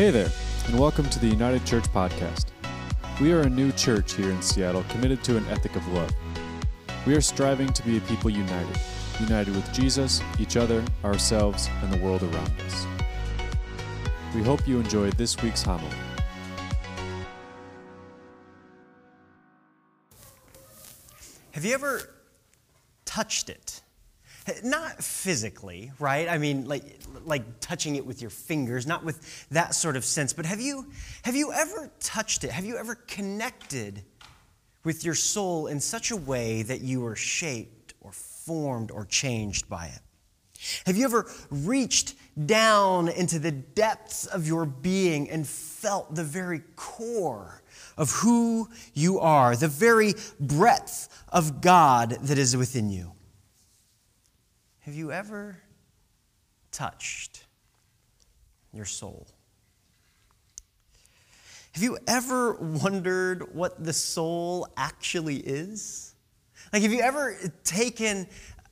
[0.00, 0.30] Hey there,
[0.66, 2.46] and welcome to the United Church Podcast.
[3.20, 6.10] We are a new church here in Seattle committed to an ethic of love.
[7.06, 8.80] We are striving to be a people united,
[9.20, 12.86] united with Jesus, each other, ourselves, and the world around us.
[14.34, 15.94] We hope you enjoyed this week's homily.
[21.50, 22.14] Have you ever
[23.04, 23.82] touched it?
[24.64, 26.28] Not physically, right?
[26.28, 30.32] I mean, like, like touching it with your fingers, not with that sort of sense.
[30.32, 30.86] But have you,
[31.22, 32.50] have you ever touched it?
[32.50, 34.02] Have you ever connected
[34.84, 39.68] with your soul in such a way that you were shaped or formed or changed
[39.68, 40.00] by it?
[40.86, 42.14] Have you ever reached
[42.46, 47.62] down into the depths of your being and felt the very core
[47.96, 53.12] of who you are, the very breadth of God that is within you?
[54.80, 55.58] Have you ever
[56.72, 57.44] touched
[58.72, 59.26] your soul?
[61.72, 66.14] Have you ever wondered what the soul actually is?
[66.72, 68.26] Like, have you ever taken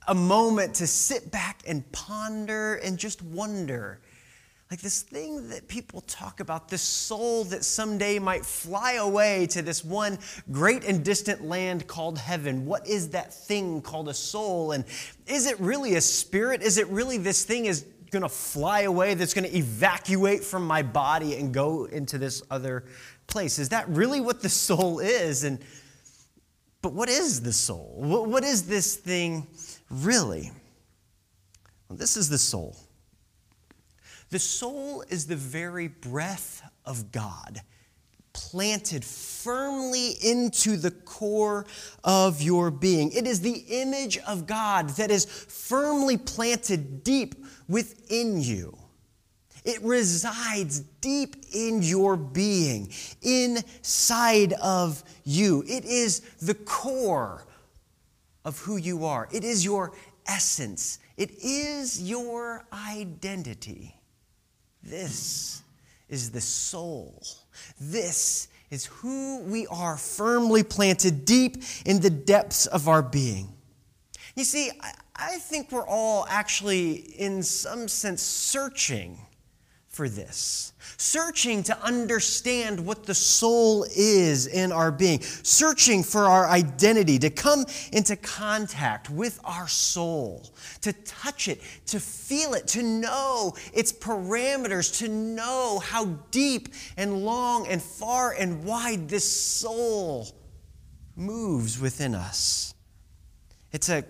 [0.08, 4.00] a moment to sit back and ponder and just wonder
[4.70, 9.62] like this thing that people talk about, this soul that someday might fly away to
[9.62, 10.18] this one
[10.50, 12.66] great and distant land called heaven.
[12.66, 14.72] What is that thing called a soul?
[14.72, 14.84] And
[15.26, 16.62] is it really a spirit?
[16.62, 20.66] Is it really this thing is going to fly away that's going to evacuate from
[20.66, 22.84] my body and go into this other
[23.26, 23.58] place?
[23.58, 25.44] Is that really what the soul is?
[25.44, 25.60] And
[26.82, 27.94] but what is the soul?
[27.96, 29.46] What, What is this thing
[29.88, 30.52] really?
[31.88, 32.76] Well, this is the soul.
[34.30, 37.62] The soul is the very breath of God,
[38.34, 41.66] planted firmly into the core
[42.04, 43.10] of your being.
[43.12, 47.34] It is the image of God that is firmly planted deep
[47.68, 48.76] within you.
[49.64, 55.64] It resides deep in your being, inside of you.
[55.66, 57.44] It is the core
[58.44, 59.28] of who you are.
[59.32, 59.92] It is your
[60.26, 60.98] essence.
[61.16, 63.97] It is your identity.
[64.88, 65.62] This
[66.08, 67.22] is the soul.
[67.78, 73.52] This is who we are firmly planted deep in the depths of our being.
[74.34, 74.70] You see,
[75.16, 79.18] I think we're all actually, in some sense, searching
[79.98, 86.46] for this, searching to understand what the soul is in our being, searching for our
[86.46, 92.80] identity, to come into contact with our soul, to touch it, to feel it, to
[92.80, 100.28] know its parameters, to know how deep and long and far and wide this soul
[101.16, 102.72] moves within us.
[103.72, 104.04] It's a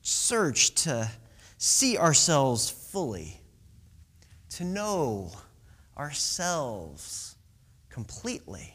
[0.00, 1.10] search to
[1.58, 3.42] see ourselves fully
[4.56, 5.30] to know
[5.98, 7.36] ourselves
[7.90, 8.72] completely.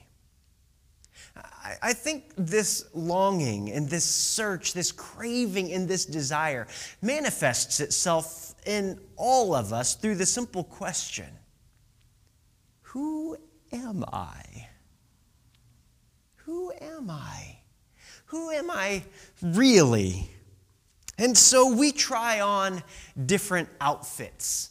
[1.81, 6.67] I think this longing and this search, this craving and this desire
[7.01, 11.29] manifests itself in all of us through the simple question
[12.81, 13.37] Who
[13.71, 14.67] am I?
[16.35, 17.57] Who am I?
[18.25, 19.03] Who am I
[19.41, 20.29] really?
[21.17, 22.83] And so we try on
[23.25, 24.70] different outfits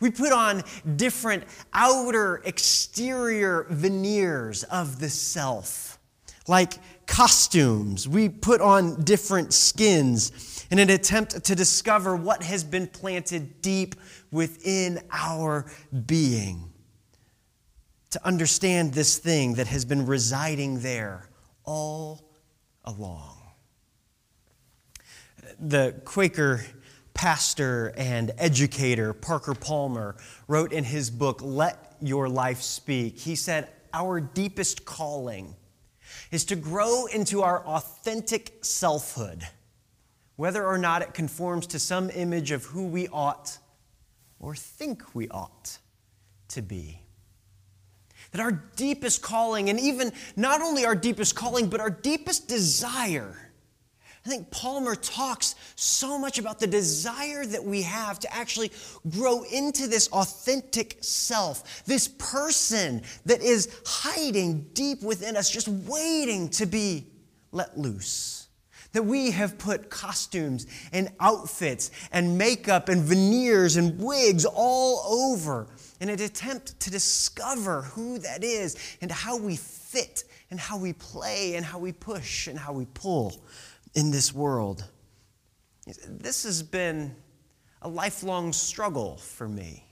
[0.00, 0.62] we put on
[0.96, 5.98] different outer, exterior veneers of the self,
[6.46, 6.74] like
[7.06, 8.08] costumes.
[8.08, 13.94] We put on different skins in an attempt to discover what has been planted deep
[14.30, 15.66] within our
[16.06, 16.72] being,
[18.10, 21.28] to understand this thing that has been residing there
[21.64, 22.30] all
[22.84, 23.36] along.
[25.60, 26.64] The Quaker
[27.14, 30.16] pastor and educator Parker Palmer
[30.48, 33.18] wrote in his book, Let Your Life Speak.
[33.18, 35.54] He said, Our deepest calling
[36.30, 39.42] is to grow into our authentic selfhood,
[40.36, 43.58] whether or not it conforms to some image of who we ought
[44.38, 45.78] or think we ought
[46.48, 47.00] to be.
[48.32, 53.43] That our deepest calling, and even not only our deepest calling, but our deepest desire,
[54.24, 58.72] I think Palmer talks so much about the desire that we have to actually
[59.10, 66.48] grow into this authentic self, this person that is hiding deep within us, just waiting
[66.50, 67.06] to be
[67.52, 68.48] let loose.
[68.92, 75.66] That we have put costumes and outfits and makeup and veneers and wigs all over
[76.00, 80.92] in an attempt to discover who that is and how we fit and how we
[80.94, 83.42] play and how we push and how we pull
[83.94, 84.84] in this world.
[86.08, 87.14] This has been
[87.82, 89.84] a lifelong struggle for me.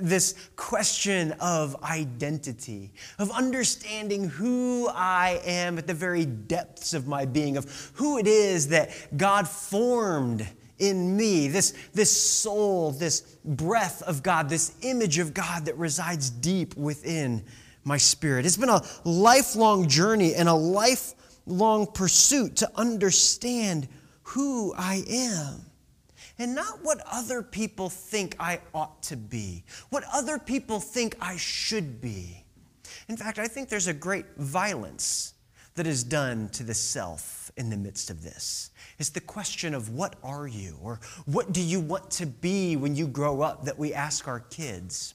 [0.00, 7.24] This question of identity, of understanding who I am at the very depths of my
[7.24, 10.46] being, of who it is that God formed
[10.78, 16.30] in me, this, this soul, this breath of God, this image of God that resides
[16.30, 17.44] deep within
[17.84, 18.46] my spirit.
[18.46, 20.54] It's been a lifelong journey and a
[21.46, 23.88] lifelong pursuit to understand
[24.22, 25.62] who I am
[26.38, 31.36] and not what other people think I ought to be, what other people think I
[31.36, 32.44] should be.
[33.08, 35.34] In fact, I think there's a great violence
[35.74, 38.70] that is done to the self in the midst of this.
[38.98, 42.94] It's the question of what are you or what do you want to be when
[42.94, 45.14] you grow up that we ask our kids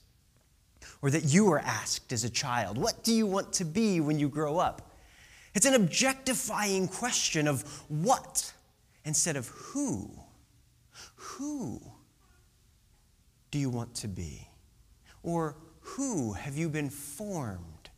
[1.02, 2.78] or that you were asked as a child.
[2.78, 4.87] What do you want to be when you grow up?
[5.58, 8.54] It's an objectifying question of what
[9.06, 10.12] instead of who.
[11.16, 11.82] Who
[13.50, 14.48] do you want to be?
[15.24, 17.90] Or who have you been formed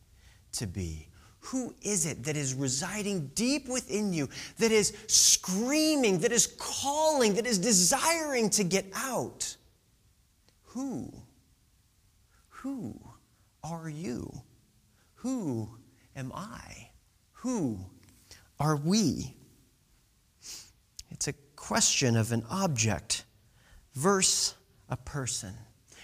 [0.53, 1.09] to be?
[1.41, 4.29] Who is it that is residing deep within you,
[4.59, 9.57] that is screaming, that is calling, that is desiring to get out?
[10.67, 11.11] Who?
[12.47, 12.97] Who
[13.65, 14.31] are you?
[15.15, 15.69] Who
[16.15, 16.88] am I?
[17.41, 17.79] Who
[18.59, 19.33] are we?
[21.09, 23.23] It's a question of an object
[23.93, 24.55] versus
[24.89, 25.53] a person,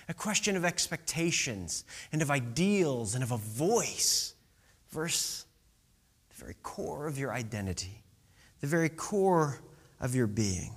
[0.07, 1.83] a question of expectations
[2.13, 4.33] and of ideals and of a voice
[4.91, 5.45] versus
[6.29, 8.03] the very core of your identity,
[8.61, 9.59] the very core
[9.99, 10.73] of your being.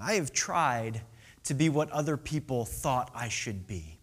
[0.00, 1.02] I have tried
[1.44, 3.97] to be what other people thought I should be.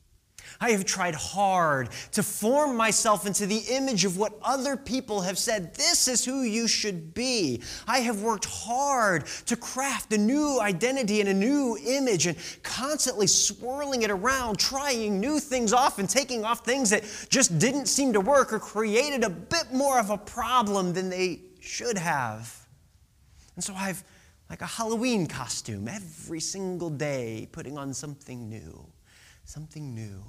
[0.59, 5.37] I have tried hard to form myself into the image of what other people have
[5.37, 7.61] said, this is who you should be.
[7.87, 13.27] I have worked hard to craft a new identity and a new image and constantly
[13.27, 18.13] swirling it around, trying new things off and taking off things that just didn't seem
[18.13, 22.67] to work or created a bit more of a problem than they should have.
[23.55, 24.03] And so I've
[24.49, 28.85] like a Halloween costume every single day, putting on something new
[29.45, 30.23] something new,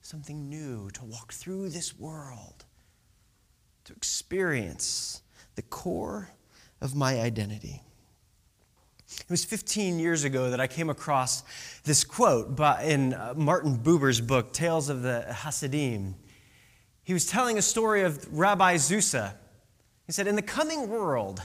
[0.00, 2.64] something new to walk through this world,
[3.84, 5.22] to experience
[5.54, 6.30] the core
[6.80, 7.82] of my identity.
[9.08, 11.44] It was 15 years ago that I came across
[11.84, 16.16] this quote in uh, Martin Buber's book, Tales of the Hasidim.
[17.04, 19.34] He was telling a story of Rabbi Zusa.
[20.06, 21.40] He said, In the coming world,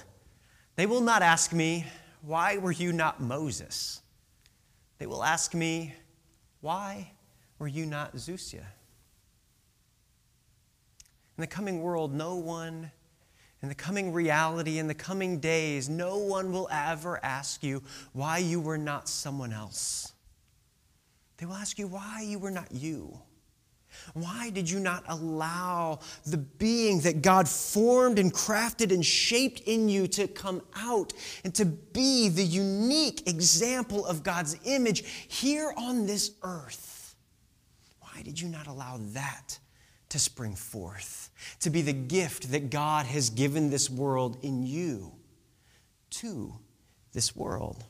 [0.76, 1.86] they will not ask me,
[2.22, 4.02] Why were you not Moses?
[4.98, 5.94] They will ask me,
[6.62, 7.12] why
[7.60, 8.64] were you not Zusya?
[11.38, 12.92] In the coming world, no one,
[13.62, 18.38] in the coming reality, in the coming days, no one will ever ask you why
[18.38, 20.14] you were not someone else.
[21.38, 23.20] They will ask you why you were not you.
[24.14, 29.90] Why did you not allow the being that God formed and crafted and shaped in
[29.90, 36.06] you to come out and to be the unique example of God's image here on
[36.06, 37.16] this earth?
[38.00, 39.60] Why did you not allow that
[40.10, 41.30] to spring forth,
[41.62, 45.14] to be the gift that God has given this world in you
[46.12, 46.54] to
[47.14, 47.86] this world?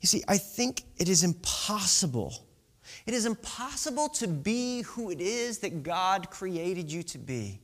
[0.00, 2.43] You see, I think it is impossible
[3.06, 7.60] it is impossible to be who it is that God created you to be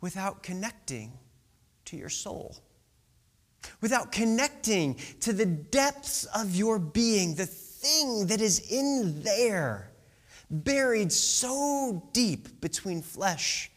[0.00, 1.12] without connecting
[1.86, 2.56] to your soul,
[3.80, 9.90] without connecting to the depths of your being, the thing that is in there,
[10.50, 13.70] buried so deep between flesh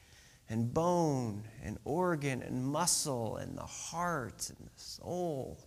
[0.49, 5.57] and bone and organ and muscle and the heart and the soul,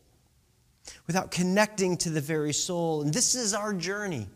[1.07, 3.03] without connecting to the very soul.
[3.03, 4.27] And this is our journey.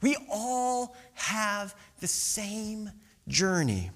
[0.00, 2.90] We all have the same
[3.28, 3.90] journey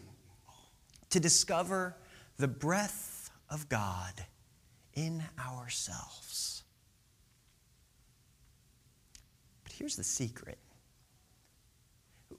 [1.10, 1.96] to discover
[2.36, 4.12] the breath of God
[4.94, 6.62] in ourselves.
[9.64, 10.58] But here's the secret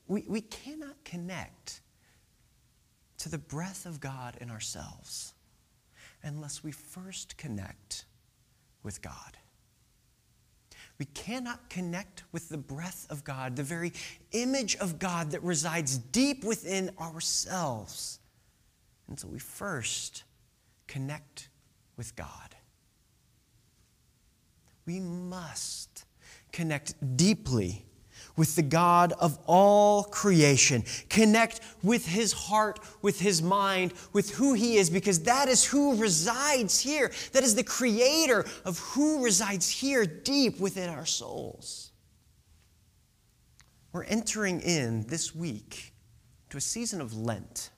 [0.07, 1.81] we, we cannot connect
[3.19, 5.33] to the breath of God in ourselves
[6.23, 8.05] unless we first connect
[8.83, 9.37] with God.
[10.99, 13.93] We cannot connect with the breath of God, the very
[14.33, 18.19] image of God that resides deep within ourselves,
[19.07, 20.25] until we first
[20.87, 21.49] connect
[21.95, 22.55] with God.
[24.85, 26.05] We must
[26.51, 27.85] connect deeply
[28.39, 30.85] with the God of all creation.
[31.09, 35.97] Connect with his heart, with his mind, with who he is, because that is who
[35.97, 37.11] resides here.
[37.33, 41.91] That is the creator of who resides here deep within our souls.
[43.91, 45.93] we're entering in this week
[46.49, 47.71] to a season of Lent.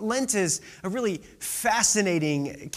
[0.00, 2.70] Lent is a really fascinating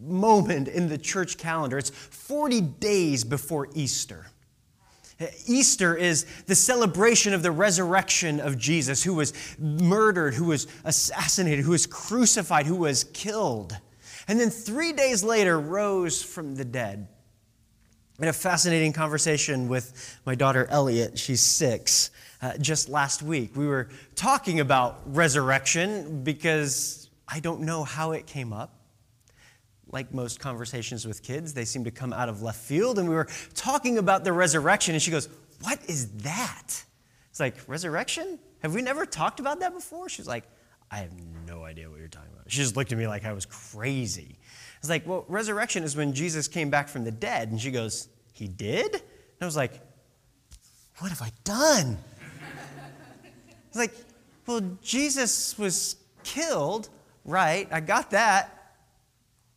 [0.00, 1.78] moment in the church calendar.
[1.78, 4.26] It's 40 days before Easter.
[5.46, 11.64] Easter is the celebration of the resurrection of Jesus, who was murdered, who was assassinated,
[11.64, 13.76] who was crucified, who was killed,
[14.28, 17.08] and then three days later rose from the dead.
[18.20, 21.18] I had a fascinating conversation with my daughter Elliot.
[21.18, 22.10] She's six.
[22.40, 28.26] Uh, just last week, we were talking about resurrection because I don't know how it
[28.26, 28.81] came up
[29.92, 32.98] like most conversations with kids, they seem to come out of left field.
[32.98, 35.28] And we were talking about the resurrection, and she goes,
[35.60, 36.84] What is that?
[37.30, 38.38] It's like, Resurrection?
[38.62, 40.08] Have we never talked about that before?
[40.08, 40.44] She's like,
[40.90, 41.10] I have
[41.46, 42.50] no idea what you're talking about.
[42.50, 44.38] She just looked at me like I was crazy.
[44.38, 47.50] I was like, Well, resurrection is when Jesus came back from the dead.
[47.50, 48.94] And she goes, He did?
[48.94, 49.02] And
[49.42, 49.80] I was like,
[50.98, 51.98] What have I done?
[52.18, 53.94] I was like,
[54.46, 56.88] Well, Jesus was killed,
[57.24, 57.68] right?
[57.70, 58.61] I got that.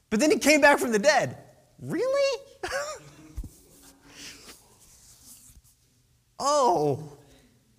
[0.09, 1.37] But then he came back from the dead.
[1.79, 2.41] Really?
[6.39, 7.17] oh,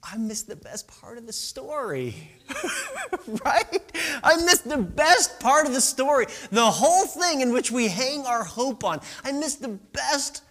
[0.03, 2.15] I missed the best part of the story.
[3.45, 3.93] right?
[4.23, 6.27] I missed the best part of the story.
[6.51, 9.01] The whole thing in which we hang our hope on.
[9.25, 10.43] I missed the best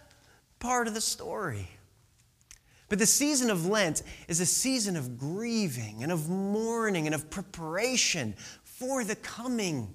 [0.58, 1.68] part of the story.
[2.88, 7.30] But the season of Lent is a season of grieving and of mourning and of
[7.30, 9.94] preparation for the coming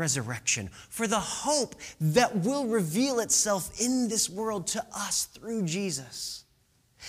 [0.00, 6.44] resurrection, for the hope that will reveal itself in this world to us through Jesus.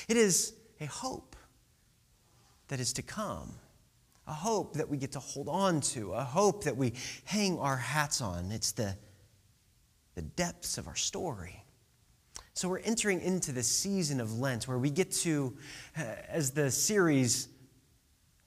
[0.08, 1.36] It is a hope
[2.68, 3.54] that is to come,
[4.28, 6.94] a hope that we get to hold on to, a hope that we
[7.26, 8.52] hang our hats on.
[8.52, 8.96] It's the,
[10.16, 11.64] the depths of our story.
[12.54, 15.56] So we're entering into the season of Lent where we get to,
[15.98, 17.48] uh, as the series,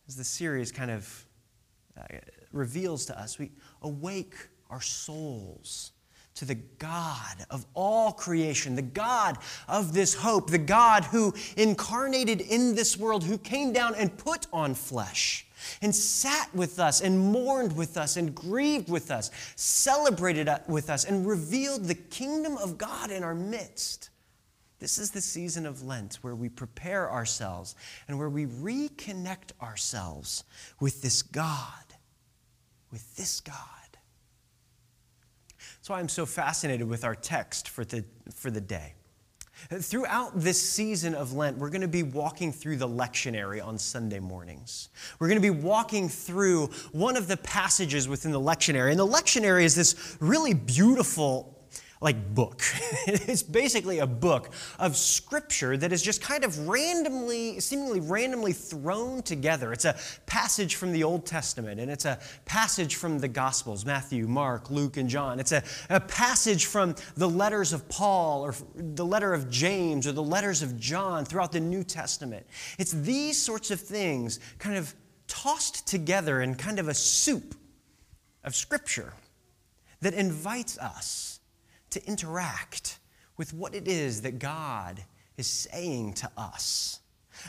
[0.06, 1.26] as the series kind of
[1.98, 2.04] uh,
[2.54, 3.50] reveals to us, we
[3.82, 4.34] awake
[4.70, 5.92] our souls
[6.34, 12.40] to the God of all creation, the God of this hope, the God who incarnated
[12.40, 15.46] in this world, who came down and put on flesh
[15.80, 21.04] and sat with us and mourned with us and grieved with us, celebrated with us,
[21.04, 24.11] and revealed the kingdom of God in our midst.
[24.80, 27.75] This is the season of Lent where we prepare ourselves
[28.08, 30.44] and where we reconnect ourselves
[30.80, 31.93] with this God
[32.94, 33.56] with this God.
[35.58, 38.94] That's why I'm so fascinated with our text for the, for the day.
[39.68, 44.20] Throughout this season of Lent, we're going to be walking through the lectionary on Sunday
[44.20, 44.90] mornings.
[45.18, 48.90] We're going to be walking through one of the passages within the lectionary.
[48.90, 51.53] And the lectionary is this really beautiful
[52.04, 52.61] like book.
[53.06, 59.23] it's basically a book of scripture that is just kind of randomly, seemingly randomly thrown
[59.23, 59.73] together.
[59.73, 59.96] It's a
[60.26, 64.99] passage from the Old Testament and it's a passage from the Gospels Matthew, Mark, Luke,
[64.99, 65.40] and John.
[65.40, 70.12] It's a, a passage from the letters of Paul or the letter of James or
[70.12, 72.46] the letters of John throughout the New Testament.
[72.78, 74.94] It's these sorts of things kind of
[75.26, 77.54] tossed together in kind of a soup
[78.44, 79.14] of scripture
[80.02, 81.34] that invites us
[81.94, 82.98] to interact
[83.36, 85.02] with what it is that God
[85.36, 87.00] is saying to us.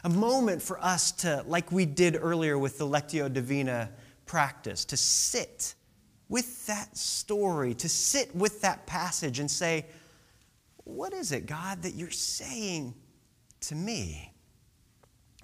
[0.03, 3.91] A moment for us to, like we did earlier with the Lectio Divina
[4.25, 5.75] practice, to sit
[6.29, 9.85] with that story, to sit with that passage and say,
[10.83, 12.95] What is it, God, that you're saying
[13.61, 14.31] to me?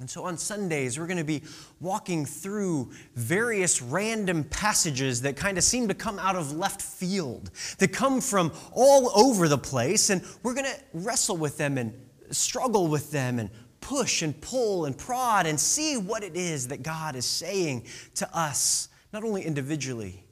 [0.01, 1.43] And so on Sundays, we're going to be
[1.79, 7.51] walking through various random passages that kind of seem to come out of left field,
[7.77, 11.93] that come from all over the place, and we're going to wrestle with them and
[12.31, 16.81] struggle with them and push and pull and prod and see what it is that
[16.81, 20.25] God is saying to us, not only individually,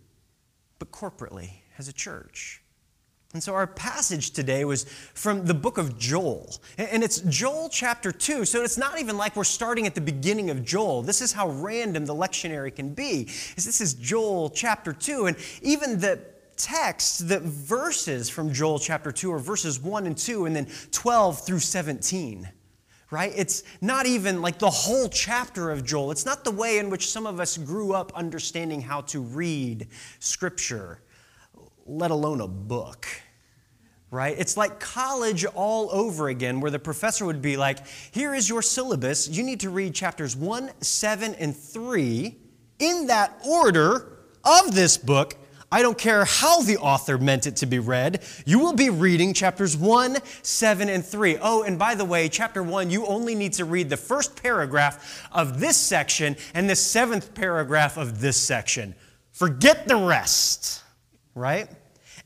[0.80, 2.64] but corporately as a church.
[3.34, 6.56] And so our passage today was from the book of Joel.
[6.80, 8.44] And it's Joel chapter 2.
[8.44, 11.04] So it's not even like we're starting at the beginning of Joel.
[11.04, 13.28] This is how random the lectionary can be.
[13.56, 16.20] Is this is Joel chapter 2 and even the
[16.58, 21.46] text, the verses from Joel chapter 2 are verses 1 and 2 and then 12
[21.46, 22.50] through 17
[23.12, 23.34] right?
[23.36, 26.12] It's not even like the whole chapter of Joel.
[26.12, 29.88] It's not the way in which some of us grew up understanding how to read
[30.20, 31.02] Scripture
[31.90, 33.08] let alone a book.
[34.12, 34.36] Right?
[34.40, 38.62] It's like college all over again, where the professor would be like, Here is your
[38.62, 39.28] syllabus.
[39.30, 42.36] You need to read chapters 1, 7, and 3
[42.80, 45.36] in that order of this book
[45.72, 48.24] I don't care how the author meant it to be read.
[48.46, 51.38] You will be reading chapters 1, 7, and 3.
[51.42, 55.28] Oh, and by the way, chapter 1, you only need to read the first paragraph
[55.32, 58.96] of this section and the seventh paragraph of this section.
[59.32, 60.84] Forget the rest,
[61.36, 61.70] right?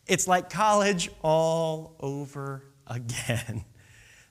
[0.07, 3.65] It's like college all over again.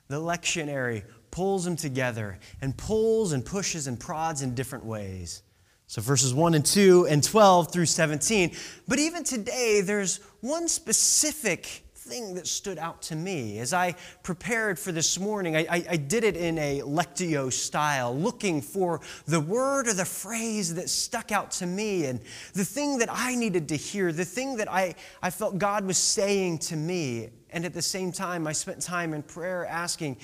[0.09, 5.41] The lectionary pulls them together and pulls and pushes and prods in different ways.
[5.87, 8.51] So verses 1 and 2 and 12 through 17.
[8.87, 13.59] But even today, there's one specific thing that stood out to me.
[13.59, 18.15] As I prepared for this morning, I, I, I, did it in a lectio style,
[18.15, 22.19] looking for the word or the phrase that stuck out to me and
[22.53, 25.97] the thing that I needed to hear, the thing that I, I felt God was
[25.97, 27.29] saying to me.
[27.51, 30.17] And at the same time, I spent time in prayer asking,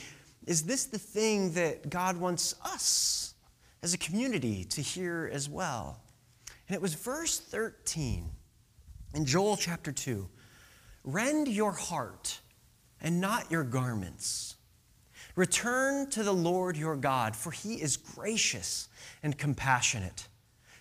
[0.45, 3.35] is this the thing that God wants us
[3.81, 6.01] as a community to hear as well?
[6.67, 8.29] And it was verse 13
[9.15, 10.27] in Joel chapter 2
[11.03, 12.39] Rend your heart
[13.01, 14.55] and not your garments.
[15.35, 18.89] Return to the Lord your God, for he is gracious
[19.23, 20.27] and compassionate,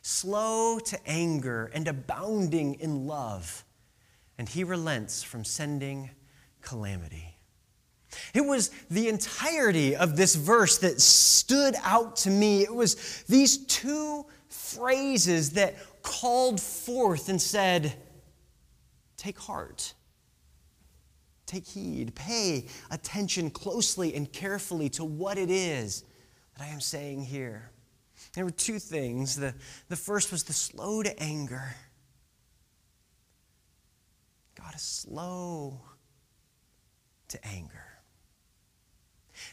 [0.03, 3.65] slow to anger and abounding in love,
[4.37, 6.11] and he relents from sending
[6.61, 7.37] calamity.
[8.35, 12.63] It was the entirety of this verse that stood out to me.
[12.63, 17.93] It was these two phrases that called forth and said,
[19.17, 19.95] Take heart.
[21.49, 22.15] Take heed.
[22.15, 26.05] Pay attention closely and carefully to what it is
[26.55, 27.71] that I am saying here.
[28.35, 29.35] There were two things.
[29.35, 29.55] The,
[29.89, 31.75] the first was the slow to anger.
[34.61, 35.81] God is slow
[37.29, 37.87] to anger.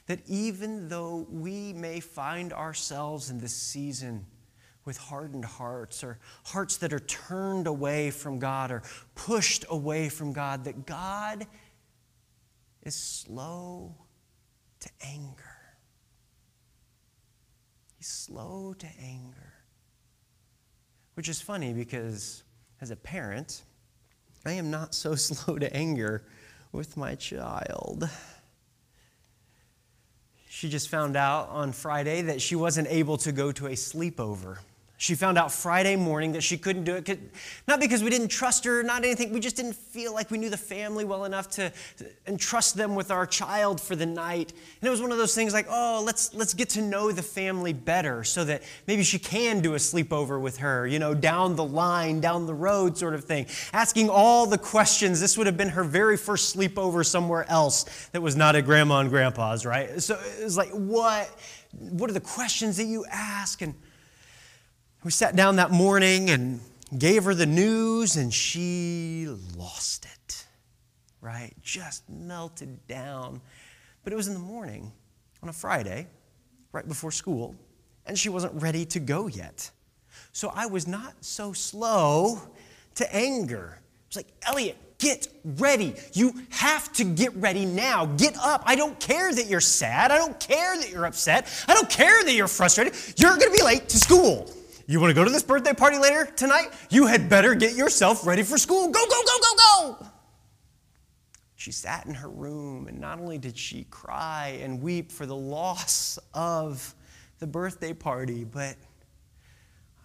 [0.08, 4.26] That even though we may find ourselves in this season
[4.84, 8.84] with hardened hearts or hearts that are turned away from God or
[9.16, 11.48] pushed away from God, that God
[12.86, 13.96] is slow
[14.80, 15.58] to anger.
[17.98, 19.54] He's slow to anger.
[21.16, 22.44] Which is funny because
[22.80, 23.64] as a parent,
[24.46, 26.24] I am not so slow to anger
[26.72, 28.10] with my child.
[30.48, 34.60] She just found out on Friday that she wasn't able to go to a sleepover
[34.98, 37.20] she found out Friday morning that she couldn't do it,
[37.68, 39.34] not because we didn't trust her, not anything.
[39.34, 41.72] We just didn't feel like we knew the family well enough to
[42.28, 44.54] entrust them with our child for the night.
[44.82, 47.22] And it was one of those things like, oh, let's, let's get to know the
[47.22, 51.58] family better so that maybe she can do a sleepover with her, you know, down
[51.58, 53.48] the line, down the road sort of thing.
[53.74, 55.20] Asking all the questions.
[55.20, 59.00] This would have been her very first sleepover somewhere else that was not at grandma
[59.00, 60.02] and grandpa's, right?
[60.02, 61.30] So it was like, what?
[61.78, 63.62] What are the questions that you ask?
[63.62, 63.76] And
[65.06, 66.60] we sat down that morning and
[66.98, 70.46] gave her the news, and she lost it,
[71.22, 71.54] right?
[71.62, 73.40] Just melted down.
[74.04, 74.92] But it was in the morning
[75.44, 76.08] on a Friday,
[76.72, 77.56] right before school,
[78.08, 79.70] and she wasn't ready to go yet.
[80.32, 82.42] So I was not so slow
[82.96, 83.78] to anger.
[83.78, 85.94] I was like, Elliot, get ready.
[86.14, 88.08] You have to get ready now.
[88.08, 88.64] Get up.
[88.66, 90.12] I don't care that you're sad.
[90.12, 91.48] I don't care that you're upset.
[91.68, 92.96] I don't care that you're frustrated.
[93.18, 94.52] You're going to be late to school.
[94.88, 96.70] You want to go to this birthday party later tonight?
[96.90, 98.90] You had better get yourself ready for school.
[98.90, 100.08] Go, go, go, go, go.
[101.56, 105.36] She sat in her room, and not only did she cry and weep for the
[105.36, 106.94] loss of
[107.40, 108.76] the birthday party, but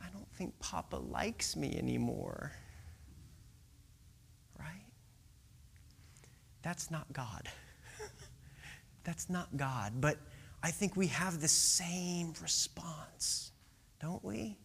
[0.00, 2.52] I don't think Papa likes me anymore.
[4.58, 4.86] Right?
[6.62, 7.50] That's not God.
[9.04, 10.00] That's not God.
[10.00, 10.16] But
[10.62, 13.52] I think we have the same response,
[14.00, 14.56] don't we?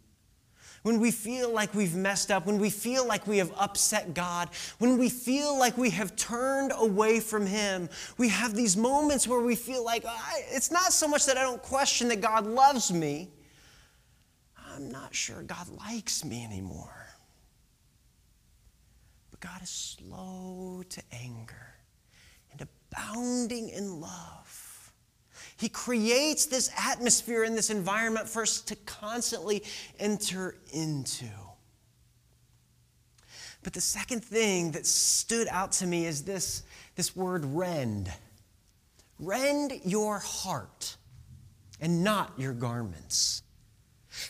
[0.86, 4.50] When we feel like we've messed up, when we feel like we have upset God,
[4.78, 9.41] when we feel like we have turned away from Him, we have these moments where
[9.41, 10.06] we feel like
[10.52, 13.32] it's not so much that I don't question that God loves me,
[14.76, 17.08] I'm not sure God likes me anymore.
[19.32, 21.74] But God is slow to anger
[22.52, 24.45] and abounding in love.
[25.58, 29.63] He creates this atmosphere and this environment for us to constantly
[30.00, 31.28] enter into.
[33.63, 36.63] But the second thing that stood out to me is this,
[36.96, 38.12] this word rend.
[39.18, 40.98] Rend your heart
[41.80, 43.41] and not your garments.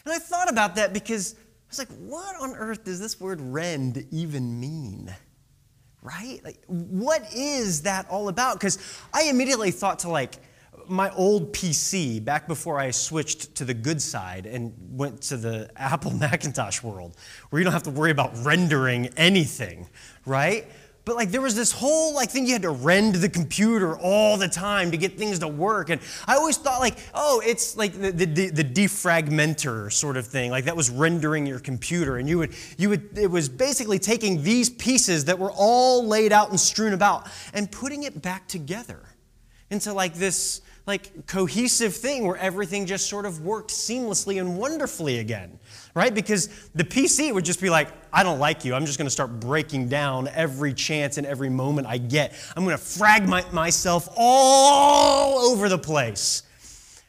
[0.05, 3.41] And I thought about that because I was like, what on earth does this word
[3.41, 5.13] rend even mean?
[6.01, 6.39] Right?
[6.43, 8.59] Like, what is that all about?
[8.59, 8.77] Because
[9.13, 10.35] I immediately thought to like,
[10.89, 15.69] my old PC, back before I switched to the good side and went to the
[15.75, 17.15] Apple Macintosh world,
[17.49, 19.87] where you don't have to worry about rendering anything,
[20.25, 20.67] right?
[21.05, 24.37] But like there was this whole like thing you had to rend the computer all
[24.37, 25.91] the time to get things to work.
[25.91, 30.49] And I always thought like, oh, it's like the, the, the defragmenter sort of thing.
[30.49, 32.17] Like that was rendering your computer.
[32.17, 36.33] And you would, you would, it was basically taking these pieces that were all laid
[36.33, 39.03] out and strewn about and putting it back together
[39.69, 45.19] into like this like cohesive thing where everything just sort of worked seamlessly and wonderfully
[45.19, 45.59] again,
[45.95, 46.13] right?
[46.13, 48.75] Because the PC would just be like, I don't like you.
[48.75, 52.33] I'm just going to start breaking down every chance and every moment I get.
[52.55, 56.43] I'm going to fragment myself all over the place.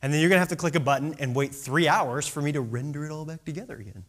[0.02, 2.40] And then you're going to have to click a button and wait three hours for
[2.40, 4.04] me to render it all back together again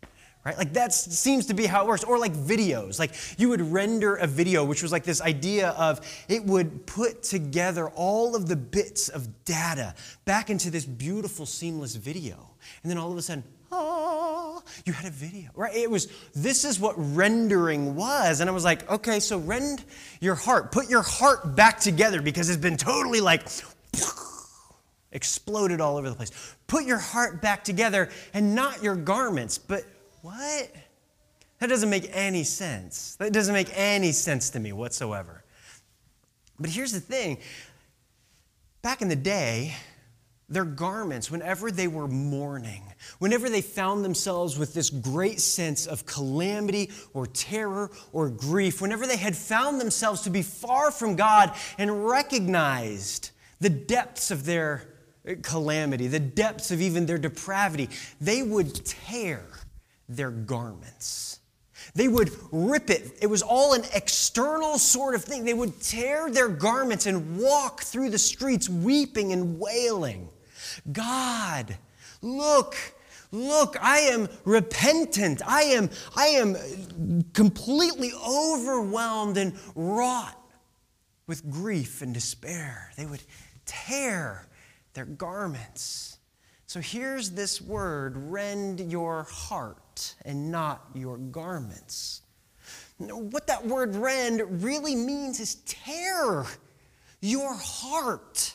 [0.47, 0.57] right?
[0.57, 2.05] Like that seems to be how it works.
[2.05, 2.99] Or like videos.
[2.99, 7.21] Like you would render a video, which was like this idea of it would put
[7.21, 12.51] together all of the bits of data back into this beautiful, seamless video.
[12.81, 15.75] And then all of a sudden, oh, you had a video, right?
[15.75, 18.39] It was, this is what rendering was.
[18.39, 19.83] And I was like, okay, so rend
[20.21, 23.45] your heart, put your heart back together because it's been totally like,
[25.11, 26.31] exploded all over the place.
[26.67, 29.83] Put your heart back together and not your garments, but
[30.27, 30.69] what?
[31.59, 33.15] That doesn't make any sense.
[33.15, 35.43] That doesn't make any sense to me whatsoever.
[36.59, 37.37] But here's the thing
[38.81, 39.73] back in the day,
[40.49, 42.83] their garments, whenever they were mourning,
[43.19, 49.07] whenever they found themselves with this great sense of calamity or terror or grief, whenever
[49.07, 54.89] they had found themselves to be far from God and recognized the depths of their
[55.41, 59.45] calamity, the depths of even their depravity, they would tear
[60.09, 61.39] their garments.
[61.95, 63.17] They would rip it.
[63.21, 65.45] It was all an external sort of thing.
[65.45, 70.29] They would tear their garments and walk through the streets weeping and wailing.
[70.91, 71.77] God,
[72.21, 72.75] look,
[73.31, 75.41] look, I am repentant.
[75.45, 80.35] I am, I am completely overwhelmed and wrought
[81.25, 82.91] with grief and despair.
[82.97, 83.23] They would
[83.65, 84.47] tear
[84.93, 86.16] their garments.
[86.67, 92.21] So here's this word rend your heart and not your garments.
[92.99, 96.45] What that word rend really means is tear
[97.21, 98.53] your heart.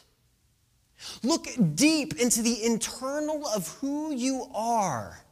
[1.23, 5.25] Look deep into the internal of who you are,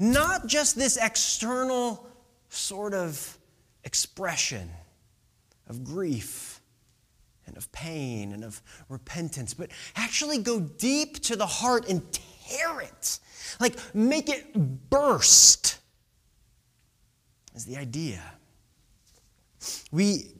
[0.00, 2.08] not just this external
[2.48, 3.38] sort of
[3.84, 4.68] expression
[5.68, 6.55] of grief
[7.56, 12.80] and of pain and of repentance, but actually go deep to the heart and tear
[12.80, 13.18] it
[13.60, 15.78] like, make it burst,
[17.54, 18.20] is the idea.
[19.90, 20.32] We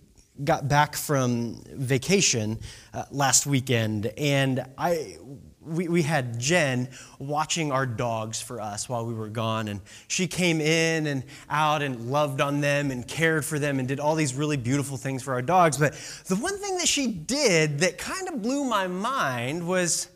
[0.44, 2.58] got back from vacation
[2.92, 5.18] uh, last weekend, and I
[5.66, 9.68] we, we had Jen watching our dogs for us while we were gone.
[9.68, 13.86] And she came in and out and loved on them and cared for them and
[13.88, 15.76] did all these really beautiful things for our dogs.
[15.78, 15.94] But
[16.26, 20.08] the one thing that she did that kind of blew my mind was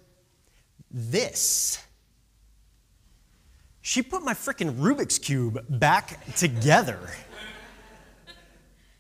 [0.91, 1.79] this
[3.83, 7.01] she put my freaking Rubik's Cube back together.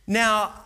[0.07, 0.65] Now,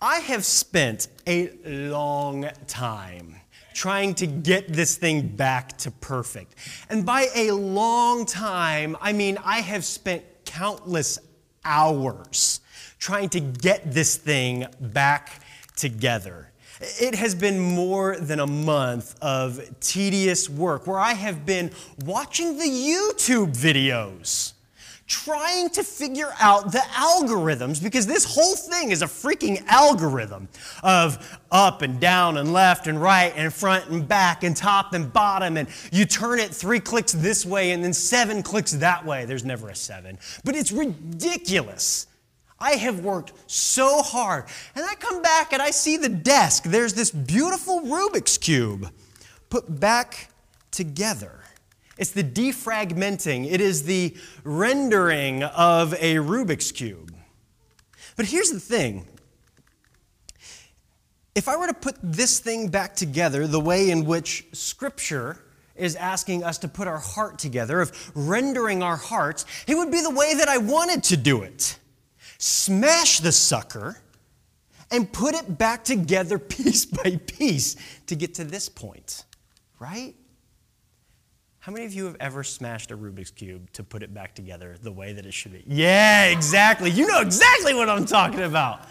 [0.00, 3.39] I have spent a long time
[3.80, 6.54] trying to get this thing back to perfect.
[6.90, 11.18] And by a long time, I mean I have spent countless
[11.64, 12.60] hours
[12.98, 15.42] trying to get this thing back
[15.76, 16.52] together.
[17.00, 21.70] It has been more than a month of tedious work where I have been
[22.04, 24.52] watching the YouTube videos
[25.10, 30.48] trying to figure out the algorithms because this whole thing is a freaking algorithm
[30.84, 35.12] of up and down and left and right and front and back and top and
[35.12, 39.24] bottom and you turn it three clicks this way and then seven clicks that way
[39.24, 42.06] there's never a seven but it's ridiculous
[42.62, 44.44] I have worked so hard.
[44.74, 46.64] And I come back and I see the desk.
[46.64, 48.90] There's this beautiful Rubik's Cube
[49.48, 50.28] put back
[50.70, 51.40] together.
[52.00, 57.14] It's the defragmenting, it is the rendering of a Rubik's Cube.
[58.16, 59.06] But here's the thing
[61.34, 65.44] if I were to put this thing back together the way in which Scripture
[65.76, 70.00] is asking us to put our heart together, of rendering our hearts, it would be
[70.00, 71.78] the way that I wanted to do it
[72.38, 73.98] smash the sucker,
[74.90, 79.26] and put it back together piece by piece to get to this point,
[79.78, 80.14] right?
[81.60, 84.76] How many of you have ever smashed a Rubik's Cube to put it back together
[84.82, 85.62] the way that it should be?
[85.66, 86.90] Yeah, exactly.
[86.90, 88.86] You know exactly what I'm talking about.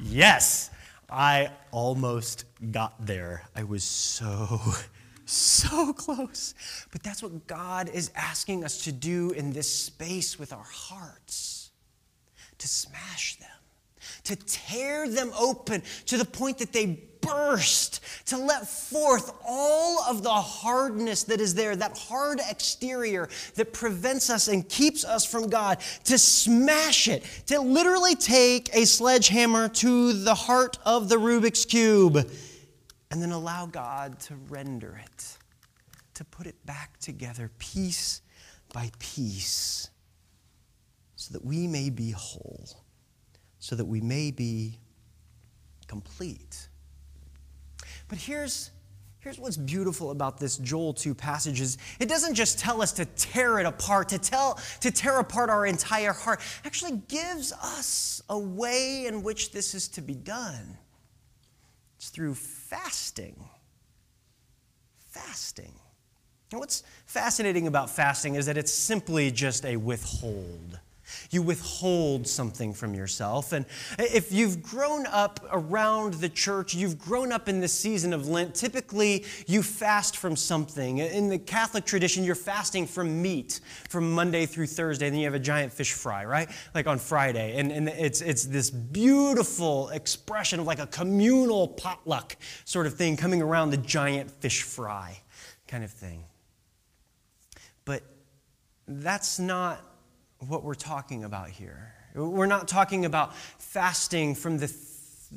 [0.00, 0.70] Yes,
[1.10, 3.44] I almost got there.
[3.54, 4.60] I was so,
[5.26, 6.54] so close.
[6.90, 11.70] But that's what God is asking us to do in this space with our hearts
[12.56, 13.48] to smash them,
[14.26, 20.22] to tear them open to the point that they burst, to let forth all of
[20.22, 25.48] the hardness that is there, that hard exterior that prevents us and keeps us from
[25.48, 31.64] God, to smash it, to literally take a sledgehammer to the heart of the Rubik's
[31.64, 32.16] Cube,
[33.10, 35.38] and then allow God to render it,
[36.14, 38.20] to put it back together piece
[38.72, 39.90] by piece,
[41.16, 42.68] so that we may be whole,
[43.66, 44.78] so that we may be
[45.88, 46.68] complete.
[48.06, 48.70] But here's,
[49.18, 53.04] here's what's beautiful about this Joel 2 passage is it doesn't just tell us to
[53.04, 56.38] tear it apart, to, tell, to tear apart our entire heart.
[56.38, 60.78] It actually gives us a way in which this is to be done.
[61.96, 63.48] It's through fasting.
[65.10, 65.72] Fasting.
[66.52, 70.78] And what's fascinating about fasting is that it's simply just a withhold.
[71.30, 73.52] You withhold something from yourself.
[73.52, 73.66] And
[73.98, 78.54] if you've grown up around the church, you've grown up in this season of Lent,
[78.54, 80.98] typically you fast from something.
[80.98, 85.26] In the Catholic tradition, you're fasting from meat from Monday through Thursday, and then you
[85.26, 86.48] have a giant fish fry, right?
[86.74, 87.58] Like on Friday.
[87.58, 93.16] And, and it's, it's this beautiful expression of like a communal potluck sort of thing
[93.16, 95.18] coming around the giant fish fry
[95.68, 96.24] kind of thing.
[97.84, 98.02] But
[98.86, 99.80] that's not
[100.40, 101.92] what we're talking about here.
[102.14, 104.68] We're not talking about fasting from, the,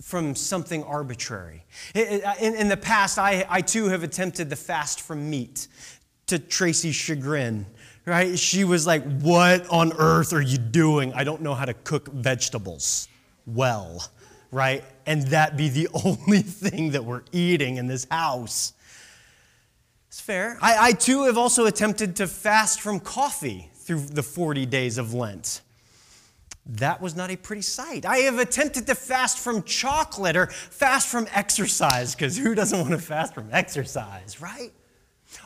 [0.02, 1.66] from something arbitrary.
[1.94, 5.68] In, in the past, I, I too have attempted the fast from meat
[6.28, 7.66] to Tracy's chagrin,
[8.06, 8.38] right?
[8.38, 11.12] She was like, What on earth are you doing?
[11.14, 13.08] I don't know how to cook vegetables
[13.46, 14.08] well,
[14.52, 14.84] right?
[15.06, 18.74] And that be the only thing that we're eating in this house.
[20.08, 20.58] It's fair.
[20.62, 25.16] I, I too have also attempted to fast from coffee through the 40 days of
[25.16, 25.62] Lent.
[26.64, 28.06] That was not a pretty sight.
[28.06, 32.92] I have attempted to fast from chocolate or fast from exercise, because who doesn't want
[32.92, 34.72] to fast from exercise, right?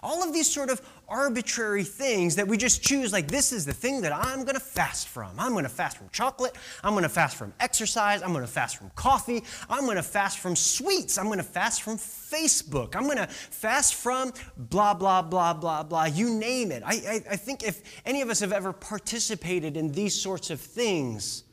[0.01, 3.73] All of these sort of arbitrary things that we just choose, like this is the
[3.73, 5.31] thing that I'm going to fast from.
[5.39, 6.55] I'm going to fast from chocolate.
[6.83, 8.21] I'm going to fast from exercise.
[8.21, 9.43] I'm going to fast from coffee.
[9.69, 11.17] I'm going to fast from sweets.
[11.17, 12.95] I'm going to fast from Facebook.
[12.95, 16.05] I'm going to fast from blah, blah, blah, blah, blah.
[16.05, 16.83] You name it.
[16.85, 20.59] I, I, I think if any of us have ever participated in these sorts of
[20.59, 21.43] things,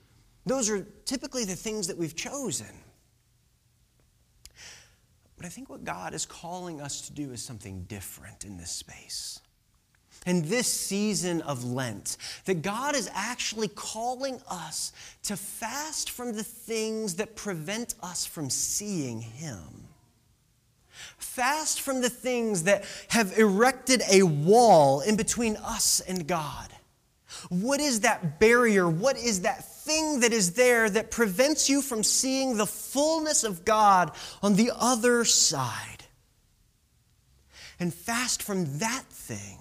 [0.47, 2.67] those are typically the things that we've chosen.
[5.41, 8.73] But I think what God is calling us to do is something different in this
[8.73, 9.41] space.
[10.27, 16.45] In this season of Lent, that God is actually calling us to fast from the
[16.45, 19.89] things that prevent us from seeing Him.
[21.17, 26.69] Fast from the things that have erected a wall in between us and God.
[27.49, 28.91] What is that barrier?
[28.91, 33.65] What is that thing that is there that prevents you from seeing the fullness of
[33.65, 34.13] God
[34.43, 36.05] on the other side.
[37.79, 39.59] And fast from that thing.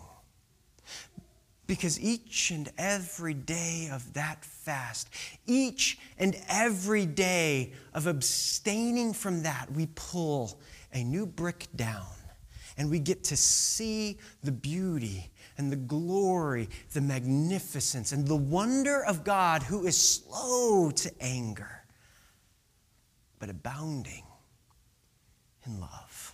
[1.67, 5.09] Because each and every day of that fast,
[5.45, 10.59] each and every day of abstaining from that, we pull
[10.91, 12.07] a new brick down
[12.75, 15.29] and we get to see the beauty
[15.59, 21.83] and the glory, the magnificence, and the wonder of God who is slow to anger,
[23.39, 24.23] but abounding
[25.65, 26.33] in love.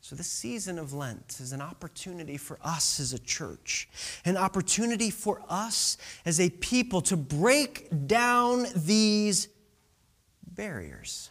[0.00, 3.88] So, this season of Lent is an opportunity for us as a church,
[4.24, 9.46] an opportunity for us as a people to break down these
[10.50, 11.30] barriers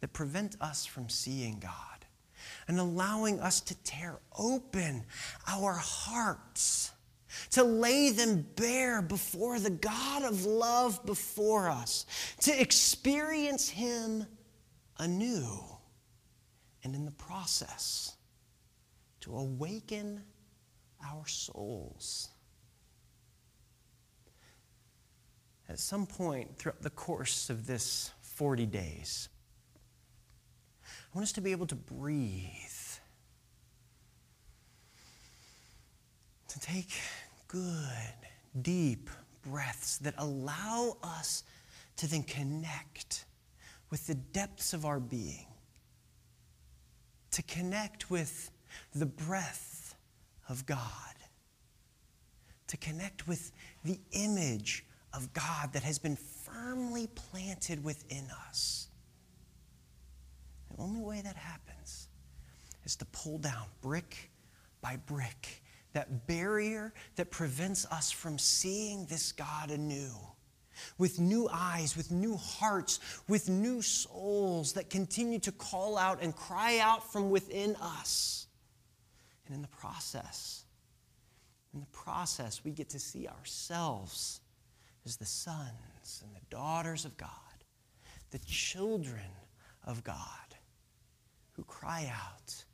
[0.00, 1.93] that prevent us from seeing God
[2.68, 5.04] and allowing us to tear open
[5.46, 6.92] our hearts,
[7.50, 12.06] to lay them bare before the God of love before us,
[12.40, 14.26] to experience Him
[14.98, 15.58] anew,
[16.82, 18.16] and in the process,
[19.20, 20.22] to awaken
[21.04, 22.30] our souls.
[25.68, 29.28] At some point throughout the course of this 40 days,
[31.14, 32.50] I want us to be able to breathe,
[36.48, 36.90] to take
[37.46, 37.80] good,
[38.60, 39.08] deep
[39.48, 41.44] breaths that allow us
[41.98, 43.26] to then connect
[43.90, 45.46] with the depths of our being,
[47.30, 48.50] to connect with
[48.92, 49.94] the breath
[50.48, 50.80] of God,
[52.66, 53.52] to connect with
[53.84, 58.88] the image of God that has been firmly planted within us.
[60.76, 62.08] The only way that happens
[62.84, 64.30] is to pull down brick
[64.80, 70.10] by brick that barrier that prevents us from seeing this God anew.
[70.98, 76.34] With new eyes, with new hearts, with new souls that continue to call out and
[76.34, 78.48] cry out from within us.
[79.46, 80.64] And in the process,
[81.72, 84.40] in the process, we get to see ourselves
[85.06, 87.30] as the sons and the daughters of God,
[88.32, 89.30] the children
[89.86, 90.43] of God
[91.54, 92.64] who cry out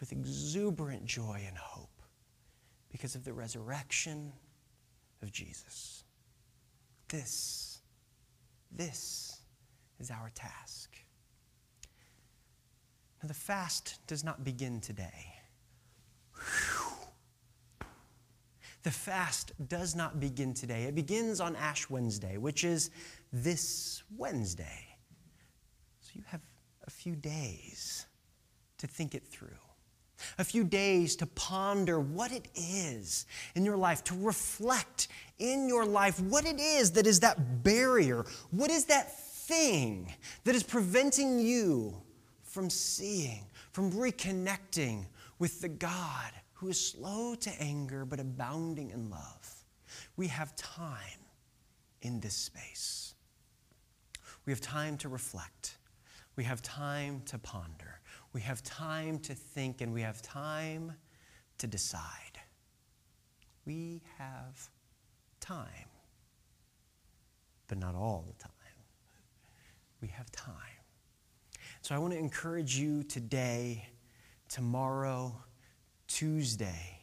[0.00, 2.02] with exuberant joy and hope
[2.90, 4.32] because of the resurrection
[5.22, 6.04] of Jesus.
[7.08, 7.80] This,
[8.70, 9.40] this
[9.98, 10.90] is our task.
[13.22, 15.34] Now, the fast does not begin today.
[18.84, 20.84] The fast does not begin today.
[20.84, 22.90] It begins on Ash Wednesday, which is
[23.32, 24.96] this Wednesday.
[26.00, 26.40] So you have
[26.88, 28.06] a few days
[28.78, 29.48] to think it through
[30.38, 35.84] a few days to ponder what it is in your life, to reflect in your
[35.84, 40.12] life what it is that is that barrier, what is that thing
[40.44, 41.94] that is preventing you
[42.42, 45.04] from seeing, from reconnecting
[45.38, 49.64] with the God who is slow to anger but abounding in love.
[50.16, 51.00] We have time
[52.02, 53.14] in this space.
[54.44, 55.77] We have time to reflect.
[56.38, 58.00] We have time to ponder.
[58.32, 60.92] We have time to think and we have time
[61.58, 62.38] to decide.
[63.66, 64.70] We have
[65.40, 65.88] time,
[67.66, 68.52] but not all the time.
[70.00, 70.54] We have time.
[71.82, 73.88] So I want to encourage you today,
[74.48, 75.42] tomorrow,
[76.06, 77.02] Tuesday,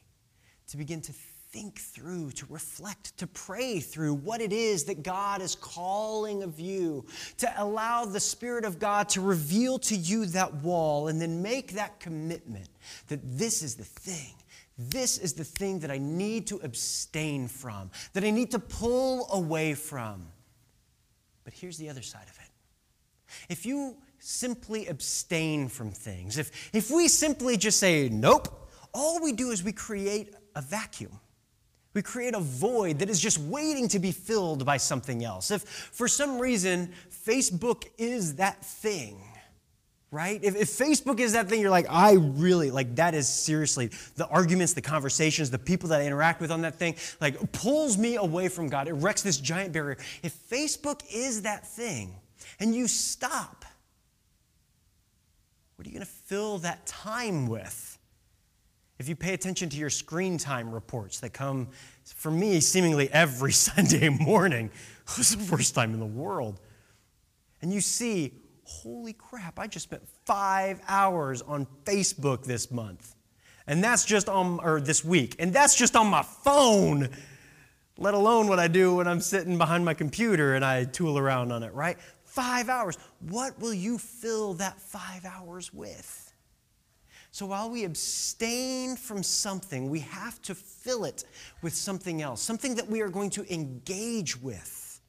[0.69, 1.11] to begin to
[1.55, 6.59] think through, to reflect, to pray through what it is that God is calling of
[6.59, 7.05] you,
[7.37, 11.71] to allow the Spirit of God to reveal to you that wall, and then make
[11.71, 12.67] that commitment
[13.07, 14.33] that this is the thing.
[14.77, 19.29] This is the thing that I need to abstain from, that I need to pull
[19.31, 20.27] away from.
[21.45, 22.51] But here's the other side of it.
[23.47, 29.31] If you simply abstain from things, if, if we simply just say, nope, all we
[29.31, 31.17] do is we create a vacuum.
[31.95, 35.49] We create a void that is just waiting to be filled by something else.
[35.49, 36.91] If for some reason
[37.25, 39.21] Facebook is that thing,
[40.11, 40.43] right?
[40.43, 44.27] If, if, Facebook is that thing, you're like, I really, like, that is seriously the
[44.27, 48.17] arguments, the conversations, the people that I interact with on that thing, like, pulls me
[48.17, 48.89] away from God.
[48.89, 49.97] It wrecks this giant barrier.
[50.21, 52.13] If Facebook is that thing
[52.59, 53.63] and you stop,
[55.77, 57.94] what are you going to fill that time with?
[58.97, 61.67] If you pay attention to your screen time reports that come,
[62.03, 64.67] for me, seemingly every Sunday morning,
[65.07, 66.59] it was the first time in the world,
[67.61, 73.15] and you see, holy crap, I just spent five hours on Facebook this month.
[73.67, 77.09] And that's just on, or this week, and that's just on my phone,
[77.97, 81.51] let alone what I do when I'm sitting behind my computer and I tool around
[81.51, 81.97] on it, right?
[82.23, 82.97] Five hours.
[83.21, 86.24] What will you fill that five hours with?
[87.35, 91.25] So while we abstain from something, we have to fill it
[91.61, 95.01] with something else, something that we are going to engage with.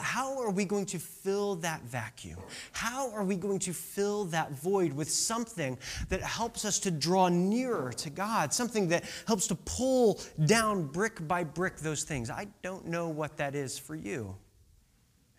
[0.00, 2.40] how are we going to fill that vacuum?
[2.72, 7.28] How are we going to fill that void with something that helps us to draw
[7.28, 12.28] nearer to God, something that helps to pull down brick by brick those things?
[12.28, 14.34] I don't know what that is for you.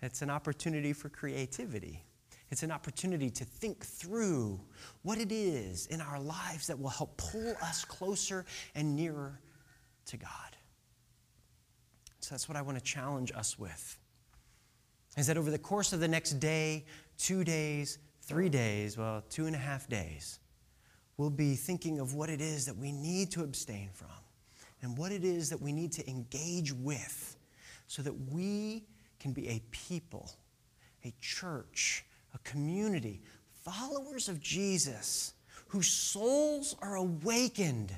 [0.01, 2.05] It's an opportunity for creativity.
[2.51, 4.59] It's an opportunity to think through
[5.03, 9.39] what it is in our lives that will help pull us closer and nearer
[10.07, 10.29] to God.
[12.19, 13.97] So that's what I want to challenge us with.
[15.17, 16.85] Is that over the course of the next day,
[17.17, 20.39] two days, three days, well, two and a half days,
[21.15, 24.07] we'll be thinking of what it is that we need to abstain from
[24.81, 27.37] and what it is that we need to engage with
[27.87, 28.83] so that we
[29.19, 30.31] can be a people,
[31.05, 33.21] a church, a community,
[33.63, 35.33] followers of Jesus,
[35.67, 37.93] whose souls are awakened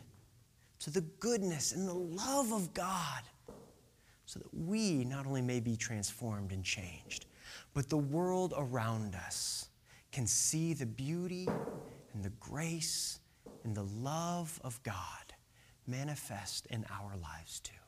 [0.80, 3.24] to the goodness and the love of God,
[4.26, 7.26] so that we not only may be transformed and changed,
[7.74, 9.70] but the world around us
[10.12, 11.48] can see the beauty
[12.14, 13.20] and the grace
[13.64, 15.34] and the love of God
[15.88, 17.83] manifest in our lives too.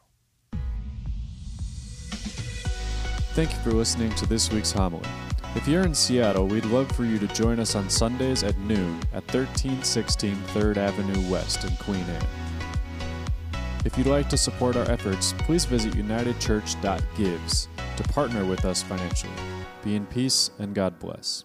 [3.35, 5.09] Thank you for listening to this week's homily.
[5.55, 9.01] If you're in Seattle, we'd love for you to join us on Sundays at noon
[9.11, 13.61] at 1316 3rd Avenue West in Queen Anne.
[13.83, 17.67] If you'd like to support our efforts, please visit unitedchurch.gives
[17.97, 19.33] to partner with us financially.
[19.83, 21.43] Be in peace and God bless.